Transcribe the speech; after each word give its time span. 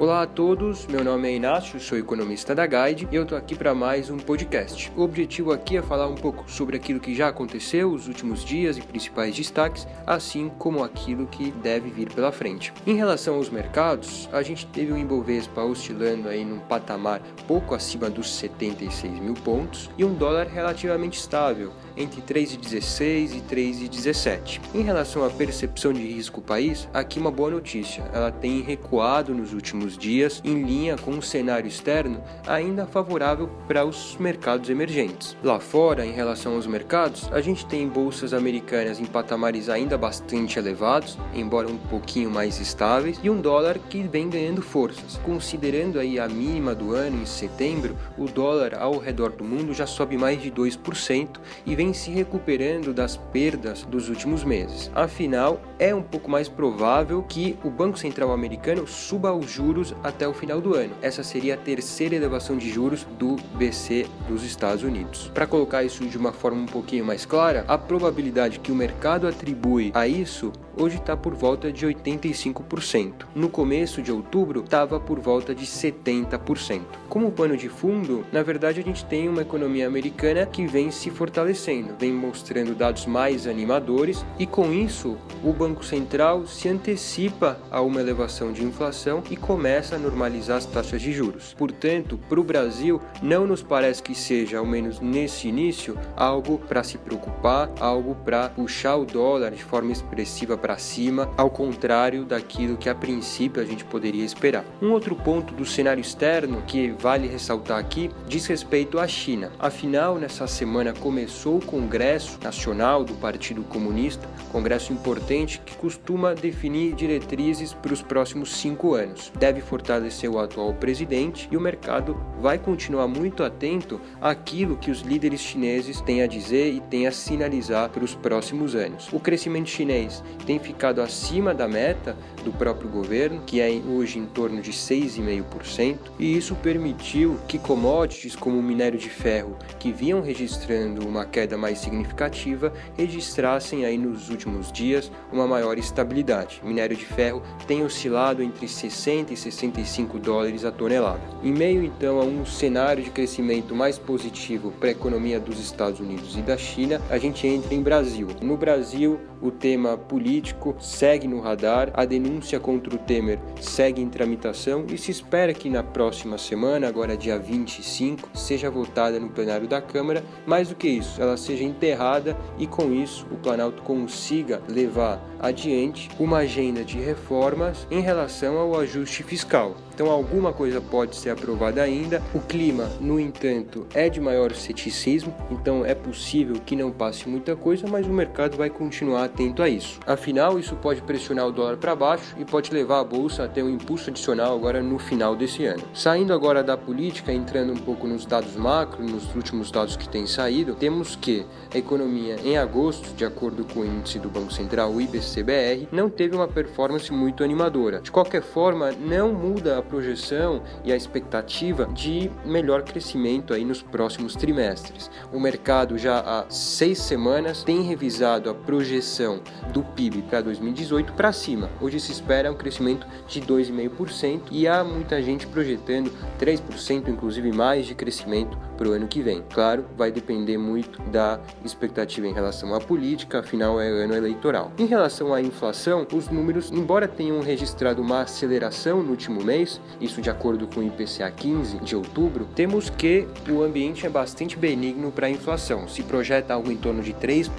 Olá 0.00 0.22
a 0.22 0.26
todos, 0.26 0.86
meu 0.86 1.04
nome 1.04 1.28
é 1.28 1.34
Inácio, 1.34 1.78
sou 1.78 1.98
economista 1.98 2.54
da 2.54 2.66
Guide 2.66 3.06
e 3.12 3.14
eu 3.14 3.26
tô 3.26 3.36
aqui 3.36 3.54
para 3.54 3.74
mais 3.74 4.08
um 4.08 4.16
podcast. 4.16 4.90
O 4.96 5.02
objetivo 5.02 5.52
aqui 5.52 5.76
é 5.76 5.82
falar 5.82 6.08
um 6.08 6.14
pouco 6.14 6.50
sobre 6.50 6.74
aquilo 6.74 6.98
que 6.98 7.14
já 7.14 7.28
aconteceu 7.28 7.92
os 7.92 8.08
últimos 8.08 8.42
dias 8.42 8.78
e 8.78 8.80
principais 8.80 9.36
destaques, 9.36 9.86
assim 10.06 10.50
como 10.58 10.82
aquilo 10.82 11.26
que 11.26 11.50
deve 11.50 11.90
vir 11.90 12.10
pela 12.14 12.32
frente. 12.32 12.72
Em 12.86 12.96
relação 12.96 13.34
aos 13.34 13.50
mercados, 13.50 14.26
a 14.32 14.40
gente 14.42 14.66
teve 14.68 14.90
o 14.90 14.96
Ibovespa 14.96 15.64
oscilando 15.64 16.30
aí 16.30 16.46
num 16.46 16.60
patamar 16.60 17.20
pouco 17.46 17.74
acima 17.74 18.08
dos 18.08 18.34
76 18.36 19.20
mil 19.20 19.34
pontos 19.34 19.90
e 19.98 20.04
um 20.06 20.14
dólar 20.14 20.46
relativamente 20.46 21.18
estável, 21.18 21.74
entre 21.94 22.22
3,16 22.22 23.36
e 23.36 23.40
3,17. 23.42 24.62
Em 24.74 24.80
relação 24.80 25.26
à 25.26 25.28
percepção 25.28 25.92
de 25.92 26.00
risco 26.00 26.40
país, 26.40 26.88
aqui 26.94 27.20
uma 27.20 27.30
boa 27.30 27.50
notícia, 27.50 28.02
ela 28.14 28.32
tem 28.32 28.62
recuado 28.62 29.34
nos 29.34 29.52
últimos 29.52 29.89
dias, 29.96 30.40
em 30.44 30.62
linha 30.62 30.96
com 30.96 31.12
um 31.12 31.22
cenário 31.22 31.68
externo 31.68 32.22
ainda 32.46 32.86
favorável 32.86 33.48
para 33.66 33.84
os 33.84 34.16
mercados 34.18 34.68
emergentes. 34.70 35.36
Lá 35.42 35.60
fora, 35.60 36.04
em 36.04 36.12
relação 36.12 36.54
aos 36.54 36.66
mercados, 36.66 37.28
a 37.32 37.40
gente 37.40 37.66
tem 37.66 37.88
bolsas 37.88 38.32
americanas 38.32 39.00
em 39.00 39.04
patamares 39.04 39.68
ainda 39.68 39.96
bastante 39.96 40.58
elevados, 40.58 41.18
embora 41.34 41.68
um 41.68 41.76
pouquinho 41.76 42.30
mais 42.30 42.60
estáveis, 42.60 43.18
e 43.22 43.30
um 43.30 43.40
dólar 43.40 43.78
que 43.78 44.02
vem 44.02 44.28
ganhando 44.28 44.62
forças. 44.62 45.18
Considerando 45.24 45.98
aí 45.98 46.18
a 46.18 46.28
mínima 46.28 46.74
do 46.74 46.94
ano 46.94 47.22
em 47.22 47.26
setembro, 47.26 47.96
o 48.16 48.26
dólar 48.26 48.74
ao 48.74 48.98
redor 48.98 49.30
do 49.30 49.44
mundo 49.44 49.72
já 49.72 49.86
sobe 49.86 50.16
mais 50.16 50.40
de 50.40 50.50
2% 50.50 51.40
e 51.64 51.74
vem 51.74 51.92
se 51.92 52.10
recuperando 52.10 52.92
das 52.92 53.16
perdas 53.16 53.82
dos 53.84 54.08
últimos 54.08 54.44
meses. 54.44 54.90
Afinal, 54.94 55.60
é 55.78 55.94
um 55.94 56.02
pouco 56.02 56.30
mais 56.30 56.48
provável 56.48 57.22
que 57.22 57.56
o 57.64 57.70
Banco 57.70 57.98
Central 57.98 58.32
americano 58.32 58.86
suba 58.86 59.32
os 59.32 59.50
juros 59.50 59.79
juros 59.80 59.94
até 60.04 60.28
o 60.28 60.34
final 60.34 60.60
do 60.60 60.74
ano. 60.74 60.94
Essa 61.00 61.22
seria 61.22 61.54
a 61.54 61.56
terceira 61.56 62.14
elevação 62.14 62.56
de 62.56 62.70
juros 62.70 63.06
do 63.18 63.36
BC 63.54 64.06
dos 64.28 64.44
Estados 64.44 64.82
Unidos. 64.82 65.30
Para 65.32 65.46
colocar 65.46 65.82
isso 65.82 66.04
de 66.04 66.18
uma 66.18 66.32
forma 66.32 66.62
um 66.62 66.66
pouquinho 66.66 67.04
mais 67.04 67.24
clara, 67.24 67.64
a 67.66 67.78
probabilidade 67.78 68.60
que 68.60 68.70
o 68.70 68.74
mercado 68.74 69.26
atribui 69.26 69.90
a 69.94 70.06
isso 70.06 70.52
hoje 70.76 70.96
está 70.96 71.16
por 71.16 71.34
volta 71.34 71.70
de 71.72 71.86
85%. 71.86 73.26
No 73.34 73.48
começo 73.48 74.00
de 74.00 74.10
outubro, 74.10 74.60
estava 74.60 74.98
por 74.98 75.20
volta 75.20 75.54
de 75.54 75.66
70%. 75.66 76.80
Como 77.08 77.30
pano 77.30 77.56
de 77.56 77.68
fundo, 77.68 78.24
na 78.32 78.42
verdade 78.42 78.80
a 78.80 78.82
gente 78.82 79.04
tem 79.04 79.28
uma 79.28 79.42
economia 79.42 79.86
americana 79.86 80.46
que 80.46 80.66
vem 80.66 80.90
se 80.90 81.10
fortalecendo, 81.10 81.94
vem 81.98 82.12
mostrando 82.12 82.74
dados 82.74 83.04
mais 83.04 83.46
animadores 83.46 84.24
e 84.38 84.46
com 84.46 84.72
isso 84.72 85.18
o 85.44 85.52
Banco 85.52 85.84
Central 85.84 86.46
se 86.46 86.68
antecipa 86.68 87.58
a 87.70 87.80
uma 87.80 88.00
elevação 88.00 88.52
de 88.52 88.64
inflação 88.64 89.22
e 89.30 89.36
começa 89.36 89.59
a 89.60 89.98
normalizar 89.98 90.56
as 90.56 90.64
taxas 90.64 91.02
de 91.02 91.12
juros. 91.12 91.54
Portanto, 91.56 92.18
para 92.28 92.40
o 92.40 92.44
Brasil, 92.44 93.00
não 93.22 93.46
nos 93.46 93.62
parece 93.62 94.02
que 94.02 94.14
seja, 94.14 94.58
ao 94.58 94.64
menos 94.64 95.00
nesse 95.00 95.48
início, 95.48 95.98
algo 96.16 96.58
para 96.58 96.82
se 96.82 96.96
preocupar, 96.96 97.70
algo 97.78 98.14
para 98.24 98.48
puxar 98.48 98.96
o 98.96 99.04
dólar 99.04 99.50
de 99.50 99.62
forma 99.62 99.92
expressiva 99.92 100.56
para 100.56 100.78
cima, 100.78 101.30
ao 101.36 101.50
contrário 101.50 102.24
daquilo 102.24 102.78
que 102.78 102.88
a 102.88 102.94
princípio 102.94 103.60
a 103.60 103.64
gente 103.64 103.84
poderia 103.84 104.24
esperar. 104.24 104.64
Um 104.80 104.92
outro 104.92 105.14
ponto 105.14 105.52
do 105.52 105.66
cenário 105.66 106.00
externo 106.00 106.62
que 106.66 106.92
vale 106.98 107.28
ressaltar 107.28 107.78
aqui 107.78 108.10
diz 108.26 108.46
respeito 108.46 108.98
à 108.98 109.06
China. 109.06 109.52
Afinal, 109.58 110.18
nessa 110.18 110.46
semana 110.46 110.94
começou 110.94 111.58
o 111.58 111.64
Congresso 111.64 112.38
Nacional 112.42 113.04
do 113.04 113.14
Partido 113.14 113.62
Comunista, 113.64 114.26
congresso 114.50 114.92
importante 114.92 115.60
que 115.66 115.76
costuma 115.76 116.34
definir 116.34 116.94
diretrizes 116.94 117.74
para 117.74 117.92
os 117.92 118.02
próximos 118.02 118.52
cinco 118.56 118.94
anos. 118.94 119.32
Deve 119.38 119.49
fortalecer 119.58 120.30
o 120.30 120.38
atual 120.38 120.74
presidente 120.74 121.48
e 121.50 121.56
o 121.56 121.60
mercado 121.60 122.16
vai 122.40 122.58
continuar 122.58 123.08
muito 123.08 123.42
atento 123.42 123.98
àquilo 124.20 124.76
que 124.76 124.90
os 124.90 125.00
líderes 125.00 125.40
chineses 125.40 126.00
têm 126.02 126.22
a 126.22 126.26
dizer 126.26 126.72
e 126.72 126.80
têm 126.80 127.06
a 127.06 127.12
sinalizar 127.12 127.88
para 127.88 128.04
os 128.04 128.14
próximos 128.14 128.74
anos. 128.74 129.08
O 129.12 129.18
crescimento 129.18 129.70
chinês 129.70 130.22
tem 130.46 130.58
ficado 130.58 131.00
acima 131.00 131.54
da 131.54 131.66
meta 131.66 132.16
do 132.44 132.52
próprio 132.52 132.90
governo, 132.90 133.42
que 133.46 133.60
é 133.60 133.70
hoje 133.70 134.18
em 134.18 134.26
torno 134.26 134.60
de 134.60 134.72
6,5%, 134.72 135.98
e 136.18 136.36
isso 136.36 136.54
permitiu 136.56 137.38
que 137.48 137.58
commodities 137.58 138.36
como 138.36 138.58
o 138.58 138.62
minério 138.62 138.98
de 138.98 139.08
ferro, 139.08 139.56
que 139.78 139.90
vinham 139.92 140.20
registrando 140.20 141.06
uma 141.06 141.24
queda 141.24 141.56
mais 141.56 141.78
significativa, 141.78 142.72
registrassem 142.96 143.84
aí 143.84 143.96
nos 143.96 144.28
últimos 144.28 144.70
dias 144.70 145.10
uma 145.32 145.46
maior 145.46 145.78
estabilidade. 145.78 146.60
O 146.62 146.66
minério 146.66 146.96
de 146.96 147.04
ferro 147.04 147.42
tem 147.66 147.82
oscilado 147.82 148.42
entre 148.42 148.68
60 148.68 149.32
e 149.32 149.36
65 149.40 150.18
dólares 150.18 150.64
a 150.64 150.70
tonelada. 150.70 151.20
Em 151.42 151.52
meio 151.52 151.82
então 151.82 152.20
a 152.20 152.24
um 152.24 152.44
cenário 152.44 153.02
de 153.02 153.10
crescimento 153.10 153.74
mais 153.74 153.98
positivo 153.98 154.72
para 154.78 154.88
a 154.88 154.92
economia 154.92 155.40
dos 155.40 155.58
Estados 155.58 156.00
Unidos 156.00 156.36
e 156.36 156.42
da 156.42 156.56
China, 156.56 157.00
a 157.10 157.18
gente 157.18 157.46
entra 157.46 157.74
em 157.74 157.82
Brasil. 157.82 158.28
No 158.42 158.56
Brasil, 158.56 159.18
o 159.40 159.50
tema 159.50 159.96
político 159.96 160.76
segue 160.78 161.26
no 161.26 161.40
radar, 161.40 161.90
a 161.94 162.04
denúncia 162.04 162.60
contra 162.60 162.94
o 162.94 162.98
Temer 162.98 163.38
segue 163.60 164.02
em 164.02 164.08
tramitação 164.08 164.84
e 164.92 164.98
se 164.98 165.10
espera 165.10 165.54
que 165.54 165.70
na 165.70 165.82
próxima 165.82 166.36
semana, 166.36 166.86
agora 166.86 167.16
dia 167.16 167.38
25, 167.38 168.28
seja 168.34 168.70
votada 168.70 169.18
no 169.18 169.30
plenário 169.30 169.66
da 169.66 169.80
Câmara. 169.80 170.22
Mais 170.46 170.68
do 170.68 170.74
que 170.74 170.88
isso, 170.88 171.20
ela 171.20 171.36
seja 171.36 171.64
enterrada 171.64 172.36
e 172.58 172.66
com 172.66 172.92
isso 172.92 173.26
o 173.30 173.36
Planalto 173.36 173.82
consiga 173.82 174.60
levar 174.68 175.24
adiante 175.40 176.10
uma 176.18 176.38
agenda 176.38 176.84
de 176.84 176.98
reformas 176.98 177.86
em 177.90 178.00
relação 178.00 178.58
ao 178.58 178.78
ajuste 178.78 179.22
fiscal. 179.30 179.76
Então, 180.00 180.10
alguma 180.10 180.50
coisa 180.50 180.80
pode 180.80 181.14
ser 181.14 181.28
aprovada 181.28 181.82
ainda. 181.82 182.22
O 182.34 182.40
clima, 182.40 182.88
no 182.98 183.20
entanto, 183.20 183.86
é 183.92 184.08
de 184.08 184.18
maior 184.18 184.54
ceticismo, 184.54 185.34
então 185.50 185.84
é 185.84 185.94
possível 185.94 186.56
que 186.64 186.74
não 186.74 186.90
passe 186.90 187.28
muita 187.28 187.54
coisa, 187.54 187.86
mas 187.86 188.06
o 188.06 188.10
mercado 188.10 188.56
vai 188.56 188.70
continuar 188.70 189.24
atento 189.24 189.62
a 189.62 189.68
isso. 189.68 190.00
Afinal, 190.06 190.58
isso 190.58 190.74
pode 190.76 191.02
pressionar 191.02 191.46
o 191.46 191.52
dólar 191.52 191.76
para 191.76 191.94
baixo 191.94 192.34
e 192.38 192.46
pode 192.46 192.72
levar 192.72 193.00
a 193.00 193.04
bolsa 193.04 193.44
a 193.44 193.48
ter 193.48 193.62
um 193.62 193.68
impulso 193.68 194.08
adicional 194.08 194.54
agora 194.54 194.82
no 194.82 194.98
final 194.98 195.36
desse 195.36 195.66
ano. 195.66 195.82
Saindo 195.92 196.32
agora 196.32 196.62
da 196.62 196.78
política, 196.78 197.30
entrando 197.30 197.74
um 197.74 197.76
pouco 197.76 198.06
nos 198.06 198.24
dados 198.24 198.56
macro, 198.56 199.04
nos 199.04 199.34
últimos 199.34 199.70
dados 199.70 199.98
que 199.98 200.08
têm 200.08 200.26
saído, 200.26 200.76
temos 200.76 201.14
que 201.14 201.44
a 201.74 201.76
economia 201.76 202.36
em 202.42 202.56
agosto, 202.56 203.14
de 203.14 203.26
acordo 203.26 203.66
com 203.66 203.80
o 203.80 203.84
índice 203.86 204.18
do 204.18 204.30
Banco 204.30 204.50
Central, 204.50 204.92
o 204.92 204.98
IBCBR, 204.98 205.88
não 205.92 206.08
teve 206.08 206.34
uma 206.34 206.48
performance 206.48 207.12
muito 207.12 207.44
animadora. 207.44 208.00
De 208.00 208.10
qualquer 208.10 208.42
forma, 208.42 208.92
não 208.92 209.34
muda 209.34 209.76
a 209.76 209.89
projeção 209.90 210.62
e 210.84 210.92
a 210.92 210.96
expectativa 210.96 211.86
de 211.86 212.30
melhor 212.44 212.82
crescimento 212.82 213.52
aí 213.52 213.64
nos 213.64 213.82
próximos 213.82 214.36
trimestres. 214.36 215.10
O 215.32 215.40
mercado 215.40 215.98
já 215.98 216.20
há 216.20 216.46
seis 216.48 216.98
semanas 216.98 217.64
tem 217.64 217.82
revisado 217.82 218.48
a 218.48 218.54
projeção 218.54 219.40
do 219.72 219.82
PIB 219.82 220.22
para 220.22 220.40
2018 220.40 221.12
para 221.14 221.32
cima. 221.32 221.68
Hoje 221.80 221.98
se 221.98 222.12
espera 222.12 222.50
um 222.50 222.54
crescimento 222.54 223.06
de 223.26 223.40
2,5% 223.40 224.42
e 224.50 224.68
há 224.68 224.84
muita 224.84 225.20
gente 225.20 225.46
projetando 225.46 226.12
3%, 226.38 227.08
inclusive 227.08 227.50
mais 227.52 227.86
de 227.86 227.94
crescimento 227.94 228.56
para 228.76 228.88
o 228.88 228.92
ano 228.92 229.08
que 229.08 229.20
vem. 229.20 229.42
Claro, 229.52 229.84
vai 229.96 230.10
depender 230.12 230.56
muito 230.56 231.02
da 231.10 231.40
expectativa 231.64 232.26
em 232.26 232.32
relação 232.32 232.74
à 232.74 232.80
política, 232.80 233.40
afinal 233.40 233.80
é 233.80 233.88
ano 233.88 234.14
eleitoral. 234.14 234.72
Em 234.78 234.86
relação 234.86 235.34
à 235.34 235.40
inflação, 235.40 236.06
os 236.14 236.28
números, 236.28 236.70
embora 236.70 237.08
tenham 237.08 237.40
registrado 237.40 238.00
uma 238.00 238.22
aceleração 238.22 239.02
no 239.02 239.10
último 239.10 239.42
mês, 239.42 239.79
isso 240.00 240.22
de 240.22 240.30
acordo 240.30 240.66
com 240.66 240.80
o 240.80 240.82
IPCA 240.82 241.30
15 241.30 241.78
de 241.80 241.94
outubro, 241.94 242.48
temos 242.54 242.88
que 242.88 243.26
o 243.48 243.62
ambiente 243.62 244.06
é 244.06 244.08
bastante 244.08 244.56
benigno 244.56 245.12
para 245.12 245.26
a 245.26 245.30
inflação. 245.30 245.86
Se 245.86 246.02
projeta 246.02 246.54
algo 246.54 246.72
em 246.72 246.76
torno 246.76 247.02
de 247.02 247.12
3% 247.12 247.50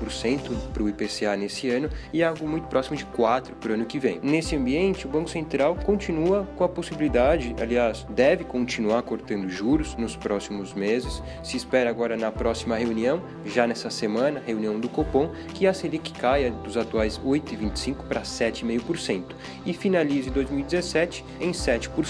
para 0.73 0.83
o 0.83 0.89
IPCA 0.89 1.35
nesse 1.37 1.69
ano 1.69 1.89
e 2.11 2.23
algo 2.23 2.47
muito 2.47 2.67
próximo 2.67 2.97
de 2.97 3.05
4% 3.05 3.51
para 3.59 3.71
o 3.71 3.73
ano 3.75 3.85
que 3.85 3.99
vem. 3.99 4.19
Nesse 4.23 4.55
ambiente, 4.55 5.05
o 5.05 5.09
Banco 5.09 5.29
Central 5.29 5.75
continua 5.75 6.47
com 6.55 6.63
a 6.63 6.69
possibilidade, 6.69 7.55
aliás, 7.59 8.05
deve 8.09 8.43
continuar 8.43 9.03
cortando 9.03 9.47
juros 9.49 9.95
nos 9.95 10.15
próximos 10.15 10.73
meses. 10.73 11.21
Se 11.43 11.57
espera 11.57 11.89
agora 11.89 12.17
na 12.17 12.31
próxima 12.31 12.75
reunião, 12.75 13.21
já 13.45 13.67
nessa 13.67 13.89
semana, 13.89 14.41
reunião 14.45 14.79
do 14.79 14.89
Copom, 14.89 15.31
que 15.53 15.67
a 15.67 15.73
Selic 15.73 16.11
caia 16.13 16.51
dos 16.51 16.75
atuais 16.75 17.19
8,25% 17.19 18.07
para 18.07 18.21
7,5% 18.21 19.23
e 19.65 19.73
finalize 19.73 20.29
2017 20.29 21.23
em 21.39 21.51
7%. 21.51 22.00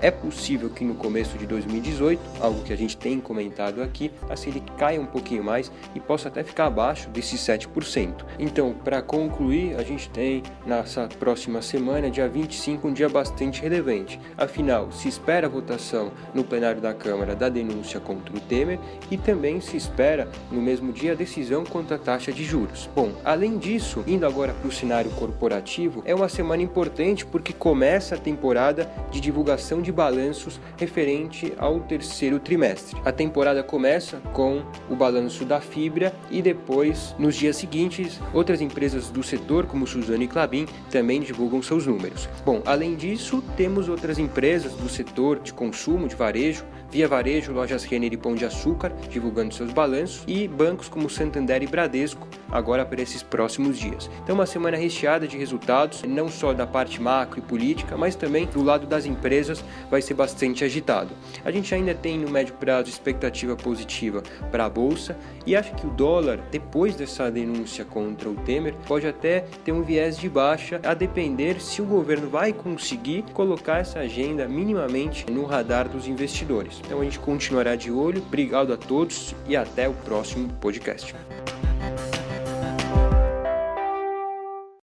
É 0.00 0.10
possível 0.10 0.70
que 0.70 0.84
no 0.84 0.94
começo 0.94 1.36
de 1.36 1.46
2018, 1.46 2.20
algo 2.40 2.62
que 2.62 2.72
a 2.72 2.76
gente 2.76 2.96
tem 2.96 3.20
comentado 3.20 3.82
aqui, 3.82 4.10
a 4.28 4.36
Selic 4.36 4.70
caia 4.72 5.00
um 5.00 5.06
pouquinho 5.06 5.42
mais 5.42 5.70
e 5.94 6.00
possa 6.00 6.28
até 6.28 6.42
ficar 6.42 6.66
abaixo 6.66 7.08
desses 7.10 7.40
7%. 7.40 8.24
Então, 8.38 8.74
para 8.84 9.02
concluir, 9.02 9.76
a 9.76 9.82
gente 9.82 10.08
tem 10.10 10.42
nessa 10.66 11.08
próxima 11.18 11.60
semana, 11.62 12.10
dia 12.10 12.28
25, 12.28 12.88
um 12.88 12.92
dia 12.92 13.08
bastante 13.08 13.60
relevante. 13.60 14.20
Afinal, 14.36 14.90
se 14.92 15.08
espera 15.08 15.46
a 15.46 15.50
votação 15.50 16.12
no 16.32 16.44
plenário 16.44 16.80
da 16.80 16.94
Câmara 16.94 17.34
da 17.34 17.48
denúncia 17.48 18.00
contra 18.00 18.34
o 18.36 18.40
Temer 18.40 18.78
e 19.10 19.16
também 19.16 19.60
se 19.60 19.76
espera 19.76 20.28
no 20.50 20.60
mesmo 20.60 20.92
dia 20.92 21.12
a 21.12 21.16
decisão 21.16 21.64
quanto 21.64 21.92
à 21.92 21.98
taxa 21.98 22.32
de 22.32 22.44
juros. 22.44 22.88
Bom, 22.94 23.12
além 23.24 23.58
disso, 23.58 24.04
indo 24.06 24.26
agora 24.26 24.52
para 24.52 24.68
o 24.68 24.72
cenário 24.72 25.10
corporativo, 25.12 26.02
é 26.04 26.14
uma 26.14 26.28
semana 26.28 26.62
importante 26.62 27.26
porque 27.26 27.52
começa 27.52 28.14
a 28.14 28.18
temporada 28.18 28.90
de 29.10 29.20
divulgação 29.20 29.39
divulgação 29.40 29.80
de 29.80 29.90
balanços 29.90 30.60
referente 30.76 31.54
ao 31.56 31.80
terceiro 31.80 32.38
trimestre. 32.38 33.00
A 33.06 33.10
temporada 33.10 33.62
começa 33.62 34.18
com 34.34 34.62
o 34.88 34.94
balanço 34.94 35.46
da 35.46 35.62
Fibra 35.62 36.12
e 36.30 36.42
depois, 36.42 37.14
nos 37.18 37.34
dias 37.34 37.56
seguintes, 37.56 38.20
outras 38.34 38.60
empresas 38.60 39.08
do 39.08 39.22
setor, 39.22 39.64
como 39.64 39.86
Suzano 39.86 40.22
e 40.22 40.28
Clabin, 40.28 40.66
também 40.90 41.22
divulgam 41.22 41.62
seus 41.62 41.86
números. 41.86 42.28
Bom, 42.44 42.60
além 42.66 42.94
disso, 42.94 43.42
temos 43.56 43.88
outras 43.88 44.18
empresas 44.18 44.74
do 44.74 44.90
setor 44.90 45.38
de 45.38 45.54
consumo, 45.54 46.06
de 46.06 46.14
varejo, 46.14 46.66
Via 46.90 47.06
Varejo, 47.06 47.52
Lojas 47.52 47.84
Renner 47.84 48.12
e 48.12 48.16
Pão 48.16 48.34
de 48.34 48.44
Açúcar, 48.44 48.92
divulgando 49.08 49.54
seus 49.54 49.72
balanços, 49.72 50.24
e 50.26 50.48
bancos 50.48 50.88
como 50.88 51.08
Santander 51.08 51.62
e 51.62 51.66
Bradesco, 51.66 52.26
agora 52.50 52.84
para 52.84 53.00
esses 53.00 53.22
próximos 53.22 53.78
dias. 53.78 54.10
Então, 54.24 54.34
uma 54.34 54.46
semana 54.46 54.76
recheada 54.76 55.26
de 55.28 55.38
resultados, 55.38 56.02
não 56.02 56.28
só 56.28 56.52
da 56.52 56.66
parte 56.66 57.00
macro 57.00 57.38
e 57.38 57.42
política, 57.42 57.96
mas 57.96 58.16
também 58.16 58.46
do 58.46 58.62
lado 58.62 58.88
das 58.88 59.06
empresas, 59.30 59.64
vai 59.88 60.02
ser 60.02 60.14
bastante 60.14 60.64
agitado. 60.64 61.14
A 61.44 61.50
gente 61.52 61.72
ainda 61.72 61.94
tem 61.94 62.18
no 62.18 62.28
médio 62.28 62.54
prazo 62.54 62.88
expectativa 62.88 63.54
positiva 63.54 64.22
para 64.50 64.64
a 64.64 64.68
bolsa 64.68 65.16
e 65.46 65.54
acho 65.54 65.72
que 65.74 65.86
o 65.86 65.90
dólar, 65.90 66.40
depois 66.50 66.96
dessa 66.96 67.30
denúncia 67.30 67.84
contra 67.84 68.28
o 68.28 68.34
Temer, 68.34 68.74
pode 68.88 69.06
até 69.06 69.44
ter 69.64 69.70
um 69.70 69.82
viés 69.82 70.18
de 70.18 70.28
baixa, 70.28 70.80
a 70.82 70.94
depender 70.94 71.60
se 71.60 71.80
o 71.80 71.84
governo 71.84 72.28
vai 72.28 72.52
conseguir 72.52 73.24
colocar 73.32 73.78
essa 73.78 74.00
agenda 74.00 74.48
minimamente 74.48 75.30
no 75.30 75.44
radar 75.44 75.88
dos 75.88 76.08
investidores. 76.08 76.80
Então 76.84 77.00
a 77.00 77.04
gente 77.04 77.20
continuará 77.20 77.76
de 77.76 77.90
olho. 77.90 78.22
Obrigado 78.26 78.72
a 78.72 78.76
todos 78.76 79.34
e 79.46 79.56
até 79.56 79.88
o 79.88 79.92
próximo 79.92 80.48
podcast. 80.60 81.14